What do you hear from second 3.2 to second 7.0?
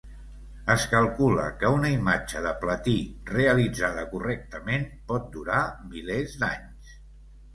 realitzada correctament, pot durar milers d'anys.